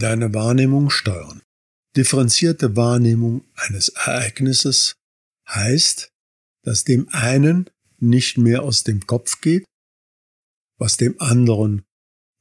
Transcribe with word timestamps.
Deine 0.00 0.32
Wahrnehmung 0.32 0.88
steuern. 0.88 1.42
Differenzierte 1.94 2.74
Wahrnehmung 2.74 3.44
eines 3.54 3.90
Ereignisses 3.90 4.94
heißt, 5.46 6.10
dass 6.62 6.84
dem 6.84 7.06
einen 7.10 7.68
nicht 7.98 8.38
mehr 8.38 8.62
aus 8.62 8.82
dem 8.82 9.06
Kopf 9.06 9.42
geht, 9.42 9.66
was 10.78 10.96
dem 10.96 11.20
anderen 11.20 11.84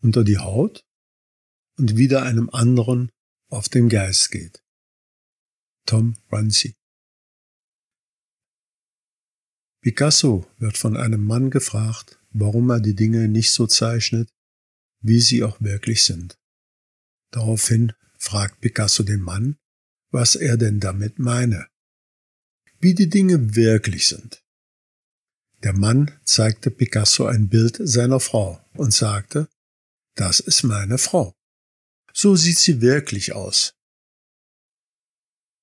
unter 0.02 0.24
die 0.24 0.38
Haut 0.38 0.86
und 1.78 1.98
wieder 1.98 2.24
einem 2.24 2.50
anderen 2.50 3.12
auf 3.50 3.68
den 3.68 3.90
Geist 3.90 4.32
geht. 4.32 4.64
Tom 5.86 6.16
Runcie 6.32 6.76
Picasso 9.82 10.50
wird 10.60 10.78
von 10.78 10.96
einem 10.96 11.26
Mann 11.26 11.50
gefragt, 11.50 12.22
warum 12.30 12.70
er 12.70 12.80
die 12.80 12.96
Dinge 12.96 13.28
nicht 13.28 13.52
so 13.52 13.68
zeichnet, 13.68 14.30
wie 15.02 15.20
sie 15.20 15.44
auch 15.44 15.60
wirklich 15.60 16.04
sind. 16.04 16.39
Daraufhin 17.32 17.94
fragt 18.18 18.62
Picasso 18.62 19.04
den 19.04 19.22
Mann, 19.22 19.58
was 20.12 20.36
er 20.36 20.58
denn 20.58 20.80
damit 20.80 21.20
meine. 21.20 21.68
Wie 22.80 22.94
die 22.94 23.10
Dinge 23.10 23.56
wirklich 23.56 24.08
sind. 24.08 24.44
Der 25.64 25.74
Mann 25.74 26.18
zeigte 26.24 26.72
Picasso 26.72 27.26
ein 27.26 27.50
Bild 27.50 27.80
seiner 27.82 28.20
Frau 28.20 28.64
und 28.74 28.94
sagte, 28.94 29.50
das 30.16 30.40
ist 30.40 30.64
meine 30.64 30.98
Frau. 30.98 31.36
So 32.14 32.36
sieht 32.36 32.58
sie 32.58 32.82
wirklich 32.82 33.34
aus. 33.34 33.74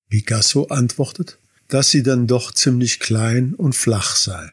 Picasso 0.09 0.67
antwortet, 0.67 1.39
dass 1.67 1.89
sie 1.91 2.03
dann 2.03 2.27
doch 2.27 2.53
ziemlich 2.53 2.99
klein 2.99 3.53
und 3.53 3.75
flach 3.75 4.15
sei. 4.15 4.51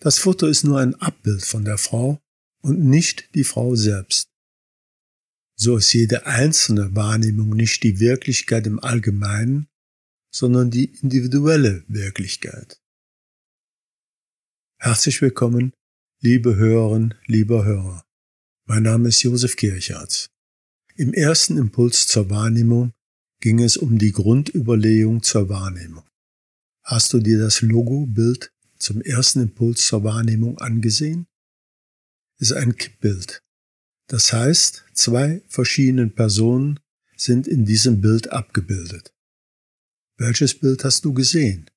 Das 0.00 0.18
Foto 0.18 0.46
ist 0.46 0.64
nur 0.64 0.78
ein 0.78 0.94
Abbild 0.96 1.44
von 1.44 1.64
der 1.64 1.78
Frau 1.78 2.20
und 2.60 2.78
nicht 2.78 3.34
die 3.34 3.44
Frau 3.44 3.74
selbst. 3.74 4.28
So 5.56 5.76
ist 5.76 5.92
jede 5.92 6.26
einzelne 6.26 6.96
Wahrnehmung 6.96 7.50
nicht 7.50 7.82
die 7.84 8.00
Wirklichkeit 8.00 8.66
im 8.66 8.80
Allgemeinen, 8.80 9.68
sondern 10.34 10.70
die 10.70 10.86
individuelle 10.86 11.84
Wirklichkeit. 11.86 12.80
Herzlich 14.78 15.22
willkommen, 15.22 15.72
liebe 16.20 16.56
Hörerinnen, 16.56 17.14
lieber 17.26 17.64
Hörer. 17.64 18.04
Mein 18.66 18.82
Name 18.82 19.08
ist 19.10 19.22
Josef 19.22 19.54
Kirchards. 19.54 20.28
Im 20.96 21.14
ersten 21.14 21.56
Impuls 21.56 22.08
zur 22.08 22.30
Wahrnehmung 22.30 22.92
ging 23.40 23.62
es 23.62 23.76
um 23.76 23.98
die 23.98 24.12
Grundüberlegung 24.12 25.22
zur 25.22 25.48
Wahrnehmung. 25.48 26.04
Hast 26.82 27.12
du 27.12 27.20
dir 27.20 27.38
das 27.38 27.62
Logo-Bild 27.62 28.52
zum 28.78 29.02
ersten 29.02 29.40
Impuls 29.42 29.86
zur 29.86 30.02
Wahrnehmung 30.02 30.58
angesehen? 30.58 31.26
Es 32.38 32.50
ist 32.50 32.56
ein 32.56 32.76
Kippbild. 32.76 33.43
Das 34.06 34.32
heißt, 34.32 34.84
zwei 34.92 35.42
verschiedene 35.48 36.08
Personen 36.08 36.80
sind 37.16 37.46
in 37.46 37.64
diesem 37.64 38.00
Bild 38.00 38.30
abgebildet. 38.30 39.14
Welches 40.16 40.58
Bild 40.58 40.84
hast 40.84 41.04
du 41.04 41.14
gesehen? 41.14 41.70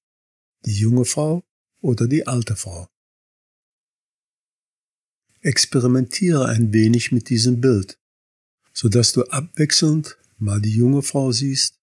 Die 0.65 0.73
junge 0.73 1.05
Frau 1.05 1.43
oder 1.81 2.07
die 2.07 2.27
alte 2.27 2.55
Frau? 2.55 2.87
Experimentiere 5.41 6.45
ein 6.47 6.73
wenig 6.73 7.11
mit 7.11 7.29
diesem 7.29 7.61
Bild, 7.61 7.97
so 8.73 8.89
dass 8.89 9.13
du 9.13 9.23
abwechselnd 9.23 10.17
mal 10.37 10.61
die 10.61 10.75
junge 10.75 11.03
Frau 11.03 11.31
siehst 11.31 11.79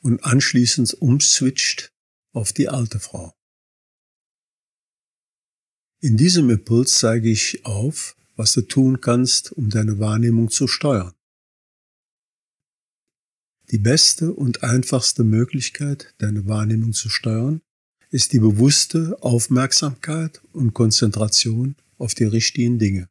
und 0.00 0.24
anschließend 0.24 0.94
umswitcht 0.94 1.92
auf 2.32 2.52
die 2.52 2.68
alte 2.68 3.00
Frau. 3.00 3.34
In 6.00 6.16
diesem 6.16 6.50
Impuls 6.50 6.98
zeige 6.98 7.30
ich 7.30 7.64
auf, 7.64 8.16
was 8.36 8.52
du 8.52 8.62
tun 8.62 9.00
kannst, 9.00 9.52
um 9.52 9.70
deine 9.70 9.98
Wahrnehmung 9.98 10.50
zu 10.50 10.66
steuern. 10.66 11.12
Die 13.70 13.78
beste 13.78 14.32
und 14.32 14.62
einfachste 14.62 15.24
Möglichkeit, 15.24 16.14
deine 16.18 16.46
Wahrnehmung 16.46 16.92
zu 16.92 17.08
steuern, 17.08 17.62
ist 18.10 18.32
die 18.32 18.38
bewusste 18.38 19.16
Aufmerksamkeit 19.22 20.40
und 20.52 20.74
Konzentration 20.74 21.74
auf 21.98 22.14
die 22.14 22.24
richtigen 22.24 22.78
Dinge. 22.78 23.08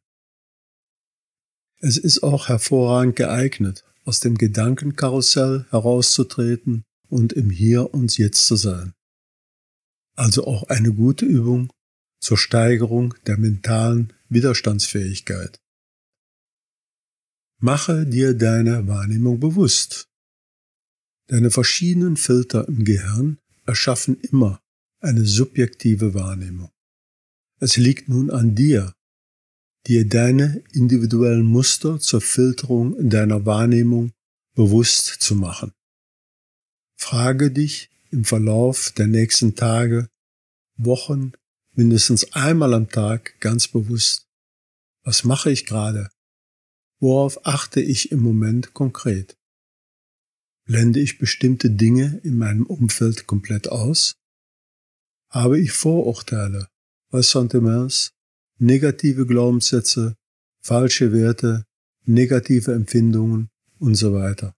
Es 1.80 1.98
ist 1.98 2.22
auch 2.22 2.48
hervorragend 2.48 3.16
geeignet, 3.16 3.84
aus 4.04 4.20
dem 4.20 4.38
Gedankenkarussell 4.38 5.66
herauszutreten 5.68 6.84
und 7.08 7.34
im 7.34 7.50
Hier 7.50 7.92
und 7.92 8.16
Jetzt 8.16 8.46
zu 8.46 8.56
sein. 8.56 8.94
Also 10.16 10.46
auch 10.46 10.62
eine 10.70 10.94
gute 10.94 11.26
Übung 11.26 11.70
zur 12.20 12.38
Steigerung 12.38 13.14
der 13.26 13.36
mentalen 13.36 14.13
Widerstandsfähigkeit. 14.34 15.60
Mache 17.60 18.06
dir 18.06 18.34
deine 18.34 18.86
Wahrnehmung 18.86 19.40
bewusst. 19.40 20.08
Deine 21.28 21.50
verschiedenen 21.50 22.18
Filter 22.18 22.68
im 22.68 22.84
Gehirn 22.84 23.38
erschaffen 23.64 24.20
immer 24.20 24.60
eine 25.00 25.24
subjektive 25.24 26.12
Wahrnehmung. 26.12 26.70
Es 27.60 27.76
liegt 27.76 28.08
nun 28.08 28.30
an 28.30 28.54
dir, 28.54 28.92
dir 29.86 30.06
deine 30.06 30.62
individuellen 30.72 31.46
Muster 31.46 31.98
zur 31.98 32.20
Filterung 32.20 33.08
deiner 33.08 33.46
Wahrnehmung 33.46 34.12
bewusst 34.54 35.06
zu 35.06 35.36
machen. 35.36 35.72
Frage 36.98 37.50
dich 37.50 37.90
im 38.10 38.24
Verlauf 38.24 38.92
der 38.92 39.06
nächsten 39.06 39.54
Tage, 39.54 40.08
Wochen, 40.76 41.32
mindestens 41.74 42.32
einmal 42.32 42.74
am 42.74 42.88
Tag 42.88 43.38
ganz 43.40 43.68
bewusst, 43.68 44.26
was 45.02 45.24
mache 45.24 45.50
ich 45.50 45.66
gerade? 45.66 46.08
Worauf 47.00 47.46
achte 47.46 47.80
ich 47.80 48.12
im 48.12 48.20
Moment 48.20 48.72
konkret? 48.72 49.36
Blende 50.66 51.00
ich 51.00 51.18
bestimmte 51.18 51.70
Dinge 51.70 52.20
in 52.24 52.38
meinem 52.38 52.64
Umfeld 52.64 53.26
komplett 53.26 53.68
aus? 53.68 54.16
Habe 55.30 55.60
ich 55.60 55.72
Vorurteile, 55.72 56.68
Ressentiments, 57.12 58.12
negative 58.58 59.26
Glaubenssätze, 59.26 60.16
falsche 60.62 61.12
Werte, 61.12 61.64
negative 62.06 62.72
Empfindungen 62.72 63.50
und 63.78 63.96
so 63.96 64.14
weiter. 64.14 64.54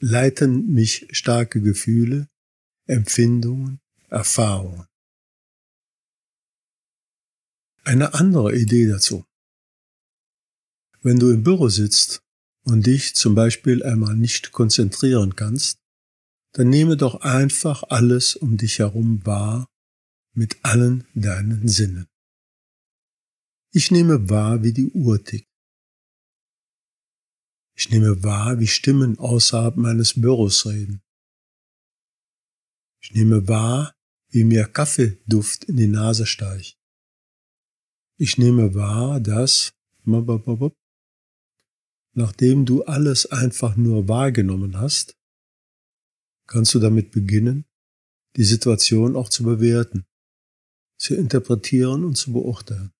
Leiten 0.00 0.72
mich 0.72 1.06
starke 1.12 1.60
Gefühle, 1.60 2.28
Empfindungen, 2.86 3.80
Erfahrungen. 4.08 4.89
Eine 7.82 8.14
andere 8.14 8.56
Idee 8.56 8.86
dazu. 8.86 9.24
Wenn 11.02 11.18
du 11.18 11.30
im 11.30 11.42
Büro 11.42 11.68
sitzt 11.68 12.22
und 12.62 12.86
dich 12.86 13.14
zum 13.14 13.34
Beispiel 13.34 13.82
einmal 13.82 14.14
nicht 14.16 14.52
konzentrieren 14.52 15.34
kannst, 15.34 15.78
dann 16.52 16.68
nehme 16.68 16.96
doch 16.96 17.22
einfach 17.22 17.84
alles 17.84 18.36
um 18.36 18.56
dich 18.56 18.80
herum 18.80 19.24
wahr 19.24 19.66
mit 20.34 20.58
allen 20.62 21.06
deinen 21.14 21.68
Sinnen. 21.68 22.06
Ich 23.72 23.90
nehme 23.90 24.28
wahr, 24.28 24.62
wie 24.62 24.72
die 24.72 24.90
Uhr 24.90 25.22
tickt. 25.22 25.48
Ich 27.76 27.88
nehme 27.90 28.22
wahr, 28.22 28.58
wie 28.58 28.66
Stimmen 28.66 29.18
außerhalb 29.18 29.76
meines 29.76 30.20
Büros 30.20 30.66
reden. 30.66 31.02
Ich 33.00 33.12
nehme 33.12 33.48
wahr, 33.48 33.94
wie 34.28 34.44
mir 34.44 34.66
Kaffeeduft 34.66 35.64
in 35.64 35.76
die 35.76 35.86
Nase 35.86 36.26
steigt. 36.26 36.79
Ich 38.22 38.36
nehme 38.36 38.74
wahr, 38.74 39.18
dass, 39.18 39.72
nachdem 42.14 42.66
du 42.66 42.84
alles 42.84 43.24
einfach 43.24 43.76
nur 43.76 44.08
wahrgenommen 44.08 44.76
hast, 44.76 45.16
kannst 46.46 46.74
du 46.74 46.80
damit 46.80 47.12
beginnen, 47.12 47.64
die 48.36 48.44
Situation 48.44 49.16
auch 49.16 49.30
zu 49.30 49.42
bewerten, 49.42 50.04
zu 50.98 51.14
interpretieren 51.14 52.04
und 52.04 52.16
zu 52.16 52.34
beurteilen. 52.34 52.92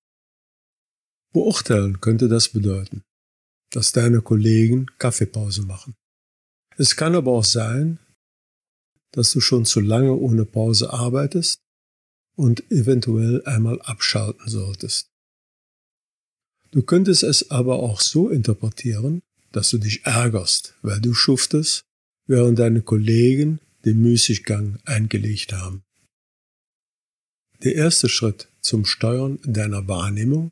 Beurteilen 1.34 2.00
könnte 2.00 2.28
das 2.28 2.48
bedeuten, 2.48 3.02
dass 3.72 3.92
deine 3.92 4.22
Kollegen 4.22 4.86
Kaffeepause 4.96 5.66
machen. 5.66 5.96
Es 6.78 6.96
kann 6.96 7.14
aber 7.14 7.32
auch 7.32 7.44
sein, 7.44 7.98
dass 9.10 9.32
du 9.32 9.42
schon 9.42 9.66
zu 9.66 9.80
lange 9.80 10.14
ohne 10.14 10.46
Pause 10.46 10.94
arbeitest 10.94 11.60
und 12.36 12.70
eventuell 12.70 13.44
einmal 13.44 13.82
abschalten 13.82 14.48
solltest. 14.48 15.09
Du 16.72 16.82
könntest 16.82 17.22
es 17.22 17.50
aber 17.50 17.80
auch 17.80 18.00
so 18.00 18.28
interpretieren, 18.28 19.22
dass 19.52 19.70
du 19.70 19.78
dich 19.78 20.04
ärgerst, 20.06 20.74
weil 20.82 21.00
du 21.00 21.14
schuftest, 21.14 21.84
während 22.26 22.58
deine 22.58 22.82
Kollegen 22.82 23.60
den 23.84 24.00
Müßiggang 24.00 24.78
eingelegt 24.84 25.52
haben. 25.52 25.82
Der 27.64 27.74
erste 27.74 28.08
Schritt 28.08 28.48
zum 28.60 28.84
Steuern 28.84 29.40
deiner 29.44 29.88
Wahrnehmung 29.88 30.50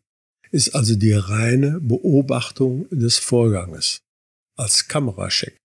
ist 0.51 0.75
also 0.75 0.97
die 0.97 1.13
reine 1.13 1.81
Beobachtung 1.81 2.89
des 2.91 3.19
Vorganges 3.19 4.01
als 4.57 4.89
Kameracheck. 4.89 5.57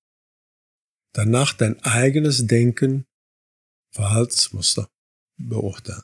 Danach 1.14 1.54
dein 1.54 1.82
eigenes 1.84 2.46
Denken, 2.48 3.06
Verhaltensmuster 3.92 4.88
beurteilen. 5.38 6.04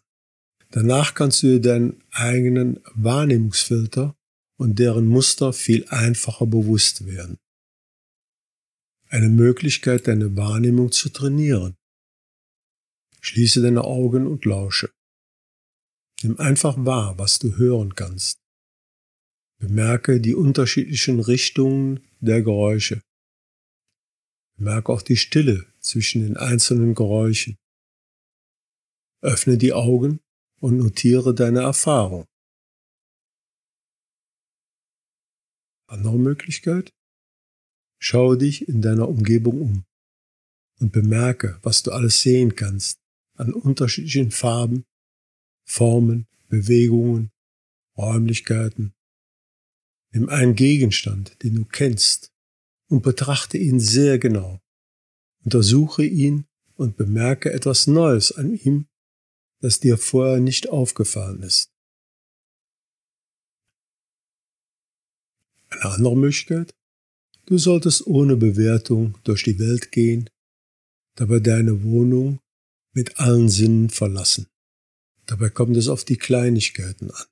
Danach 0.71 1.13
kannst 1.13 1.43
du 1.43 1.47
dir 1.47 1.61
deinen 1.61 2.03
eigenen 2.11 2.79
Wahrnehmungsfilter 2.93 4.15
und 4.59 4.77
deren 4.77 5.07
Muster 5.07 5.53
viel 5.53 5.87
einfacher 5.87 6.45
bewusst 6.45 7.05
werden. 7.05 7.37
eine 9.11 9.29
Möglichkeit, 9.29 10.07
deine 10.07 10.37
Wahrnehmung 10.37 10.91
zu 10.91 11.09
trainieren. 11.09 11.75
Schließe 13.21 13.61
deine 13.61 13.83
Augen 13.83 14.27
und 14.27 14.45
lausche. 14.45 14.91
Nimm 16.21 16.37
einfach 16.37 16.75
wahr, 16.85 17.17
was 17.17 17.39
du 17.39 17.57
hören 17.57 17.95
kannst. 17.95 18.37
Bemerke 19.59 20.21
die 20.21 20.35
unterschiedlichen 20.35 21.19
Richtungen 21.19 22.07
der 22.19 22.43
Geräusche. 22.43 23.01
Bemerke 24.57 24.91
auch 24.91 25.01
die 25.01 25.17
Stille 25.17 25.65
zwischen 25.79 26.21
den 26.21 26.37
einzelnen 26.37 26.93
Geräuschen. 26.93 27.57
Öffne 29.21 29.57
die 29.57 29.73
Augen 29.73 30.19
und 30.61 30.77
notiere 30.77 31.33
deine 31.33 31.61
Erfahrung. 31.61 32.28
Andere 35.89 36.17
Möglichkeit? 36.17 36.91
Schaue 37.99 38.37
dich 38.37 38.67
in 38.67 38.81
deiner 38.81 39.09
Umgebung 39.09 39.61
um 39.61 39.85
und 40.79 40.91
bemerke, 40.91 41.59
was 41.61 41.83
du 41.83 41.91
alles 41.91 42.21
sehen 42.21 42.55
kannst 42.55 42.99
an 43.35 43.53
unterschiedlichen 43.53 44.31
Farben, 44.31 44.85
Formen, 45.65 46.27
Bewegungen, 46.47 47.31
Räumlichkeiten. 47.97 48.93
Nimm 50.11 50.29
einen 50.29 50.55
Gegenstand, 50.55 51.41
den 51.43 51.55
du 51.55 51.65
kennst, 51.65 52.31
und 52.87 53.03
betrachte 53.03 53.57
ihn 53.57 53.79
sehr 53.79 54.17
genau. 54.17 54.59
Untersuche 55.43 56.03
ihn 56.03 56.45
und 56.75 56.97
bemerke 56.97 57.53
etwas 57.53 57.87
Neues 57.87 58.31
an 58.31 58.53
ihm, 58.53 58.87
das 59.61 59.79
dir 59.79 59.97
vorher 59.97 60.39
nicht 60.39 60.69
aufgefallen 60.69 61.43
ist. 61.43 61.71
Eine 65.69 65.85
andere 65.85 66.17
Möglichkeit? 66.17 66.73
Du 67.45 67.57
solltest 67.57 68.05
ohne 68.05 68.35
Bewertung 68.35 69.17
durch 69.23 69.43
die 69.43 69.59
Welt 69.59 69.91
gehen, 69.91 70.29
dabei 71.15 71.39
deine 71.39 71.83
Wohnung 71.83 72.39
mit 72.93 73.19
allen 73.19 73.49
Sinnen 73.49 73.89
verlassen. 73.89 74.47
Dabei 75.25 75.49
kommt 75.49 75.77
es 75.77 75.87
auf 75.87 76.03
die 76.05 76.17
Kleinigkeiten 76.17 77.11
an. 77.11 77.25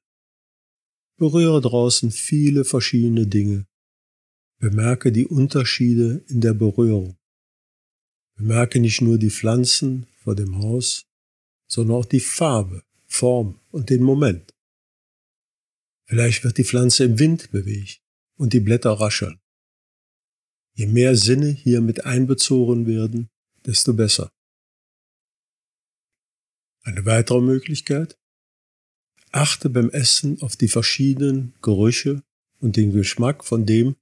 Berühre 1.17 1.61
draußen 1.61 2.11
viele 2.11 2.63
verschiedene 2.63 3.25
Dinge. 3.25 3.65
Bemerke 4.59 5.11
die 5.11 5.25
Unterschiede 5.25 6.23
in 6.27 6.41
der 6.41 6.53
Berührung. 6.53 7.17
Bemerke 8.35 8.79
nicht 8.79 9.01
nur 9.01 9.17
die 9.17 9.31
Pflanzen 9.31 10.07
vor 10.15 10.35
dem 10.35 10.57
Haus, 10.59 11.05
sondern 11.67 11.97
auch 11.97 12.05
die 12.05 12.19
Farbe, 12.19 12.83
Form 13.07 13.59
und 13.71 13.89
den 13.89 14.03
Moment. 14.03 14.53
Vielleicht 16.05 16.43
wird 16.43 16.57
die 16.57 16.63
Pflanze 16.63 17.05
im 17.05 17.19
Wind 17.19 17.51
bewegt 17.51 18.01
und 18.37 18.53
die 18.53 18.59
Blätter 18.59 18.93
rascheln. 18.93 19.39
Je 20.73 20.87
mehr 20.87 21.15
Sinne 21.15 21.49
hier 21.49 21.81
mit 21.81 22.05
einbezogen 22.05 22.85
werden, 22.85 23.29
desto 23.65 23.93
besser. 23.93 24.31
Eine 26.83 27.05
weitere 27.05 27.41
Möglichkeit? 27.41 28.17
Achte 29.31 29.69
beim 29.69 29.89
Essen 29.89 30.41
auf 30.41 30.55
die 30.55 30.69
verschiedenen 30.69 31.53
Gerüche 31.61 32.23
und 32.59 32.77
den 32.77 32.93
Geschmack 32.93 33.43
von 33.43 33.65
dem, 33.65 33.95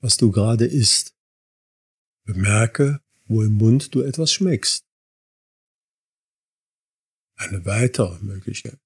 was 0.00 0.16
du 0.16 0.32
gerade 0.32 0.66
isst. 0.66 1.14
Bemerke, 2.24 3.00
wo 3.26 3.42
im 3.42 3.52
Mund 3.52 3.94
du 3.94 4.00
etwas 4.02 4.32
schmeckst. 4.32 4.84
Eine 7.36 7.64
weitere 7.64 8.18
Möglichkeit. 8.22 8.78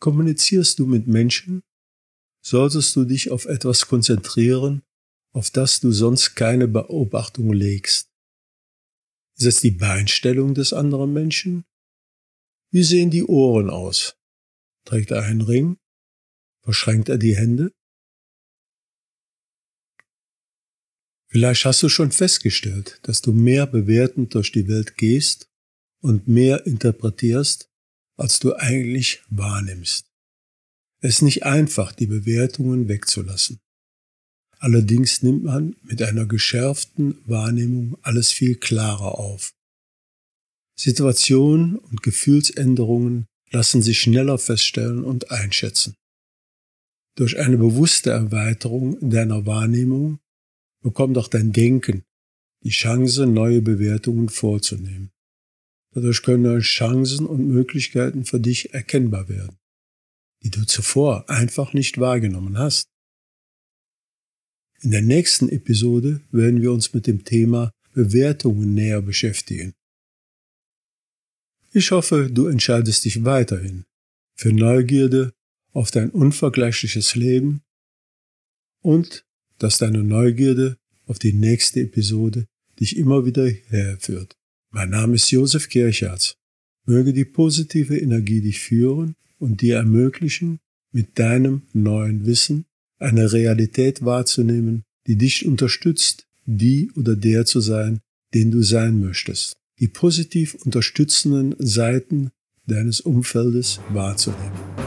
Kommunizierst 0.00 0.78
du 0.78 0.86
mit 0.86 1.06
Menschen, 1.06 1.62
solltest 2.42 2.94
du 2.96 3.04
dich 3.04 3.30
auf 3.30 3.46
etwas 3.46 3.86
konzentrieren, 3.86 4.82
auf 5.32 5.50
das 5.50 5.80
du 5.80 5.92
sonst 5.92 6.34
keine 6.34 6.68
Beobachtung 6.68 7.52
legst. 7.52 8.10
Ist 9.38 9.46
es 9.46 9.60
die 9.60 9.70
Beinstellung 9.70 10.54
des 10.54 10.72
anderen 10.72 11.12
Menschen? 11.12 11.64
Wie 12.70 12.82
sehen 12.82 13.10
die 13.10 13.24
Ohren 13.24 13.70
aus? 13.70 14.16
Trägt 14.84 15.10
er 15.10 15.22
einen 15.22 15.40
Ring? 15.40 15.78
Verschränkt 16.62 17.08
er 17.08 17.18
die 17.18 17.36
Hände? 17.36 17.72
Vielleicht 21.28 21.64
hast 21.64 21.82
du 21.82 21.88
schon 21.88 22.12
festgestellt, 22.12 23.00
dass 23.04 23.22
du 23.22 23.32
mehr 23.32 23.66
bewertend 23.66 24.34
durch 24.34 24.52
die 24.52 24.68
Welt 24.68 24.98
gehst 24.98 25.48
und 26.02 26.28
mehr 26.28 26.66
interpretierst, 26.66 27.70
als 28.18 28.38
du 28.38 28.54
eigentlich 28.54 29.22
wahrnimmst. 29.30 30.11
Es 31.04 31.16
ist 31.16 31.22
nicht 31.22 31.44
einfach, 31.44 31.90
die 31.90 32.06
Bewertungen 32.06 32.86
wegzulassen. 32.86 33.58
Allerdings 34.60 35.24
nimmt 35.24 35.42
man 35.42 35.74
mit 35.82 36.00
einer 36.00 36.26
geschärften 36.26 37.20
Wahrnehmung 37.26 37.98
alles 38.02 38.30
viel 38.30 38.54
klarer 38.54 39.18
auf. 39.18 39.52
Situationen 40.78 41.76
und 41.76 42.04
Gefühlsänderungen 42.04 43.26
lassen 43.50 43.82
sich 43.82 44.00
schneller 44.00 44.38
feststellen 44.38 45.02
und 45.02 45.32
einschätzen. 45.32 45.96
Durch 47.16 47.36
eine 47.36 47.58
bewusste 47.58 48.10
Erweiterung 48.10 48.96
deiner 49.10 49.44
Wahrnehmung 49.44 50.20
bekommt 50.82 51.18
auch 51.18 51.28
dein 51.28 51.52
Denken 51.52 52.04
die 52.62 52.70
Chance, 52.70 53.26
neue 53.26 53.60
Bewertungen 53.60 54.28
vorzunehmen. 54.28 55.10
Dadurch 55.94 56.22
können 56.22 56.60
Chancen 56.60 57.26
und 57.26 57.48
Möglichkeiten 57.48 58.24
für 58.24 58.38
dich 58.38 58.72
erkennbar 58.72 59.28
werden 59.28 59.58
die 60.42 60.50
du 60.50 60.64
zuvor 60.64 61.28
einfach 61.28 61.72
nicht 61.72 61.98
wahrgenommen 61.98 62.58
hast. 62.58 62.88
In 64.80 64.90
der 64.90 65.02
nächsten 65.02 65.48
Episode 65.48 66.20
werden 66.32 66.60
wir 66.60 66.72
uns 66.72 66.92
mit 66.92 67.06
dem 67.06 67.24
Thema 67.24 67.70
Bewertungen 67.94 68.74
näher 68.74 69.00
beschäftigen. 69.00 69.74
Ich 71.72 71.90
hoffe, 71.90 72.30
du 72.30 72.46
entscheidest 72.48 73.04
dich 73.04 73.24
weiterhin 73.24 73.84
für 74.34 74.52
Neugierde 74.52 75.32
auf 75.72 75.90
dein 75.90 76.10
unvergleichliches 76.10 77.14
Leben 77.14 77.62
und 78.82 79.24
dass 79.58 79.78
deine 79.78 80.02
Neugierde 80.02 80.76
auf 81.06 81.18
die 81.18 81.32
nächste 81.32 81.80
Episode 81.80 82.46
dich 82.80 82.96
immer 82.96 83.24
wieder 83.24 83.48
herführt. 83.48 84.34
Mein 84.70 84.90
Name 84.90 85.14
ist 85.14 85.30
Josef 85.30 85.68
Kirchhardt. 85.68 86.34
Möge 86.84 87.12
die 87.12 87.24
positive 87.24 87.96
Energie 87.96 88.40
dich 88.40 88.58
führen 88.58 89.14
und 89.42 89.60
dir 89.60 89.76
ermöglichen, 89.76 90.60
mit 90.92 91.18
deinem 91.18 91.62
neuen 91.72 92.26
Wissen 92.26 92.64
eine 92.98 93.32
Realität 93.32 94.04
wahrzunehmen, 94.04 94.84
die 95.08 95.16
dich 95.16 95.44
unterstützt, 95.44 96.28
die 96.46 96.92
oder 96.92 97.16
der 97.16 97.44
zu 97.44 97.60
sein, 97.60 98.00
den 98.34 98.52
du 98.52 98.62
sein 98.62 99.00
möchtest. 99.00 99.54
Die 99.80 99.88
positiv 99.88 100.54
unterstützenden 100.54 101.56
Seiten 101.58 102.30
deines 102.66 103.00
Umfeldes 103.00 103.80
wahrzunehmen. 103.90 104.81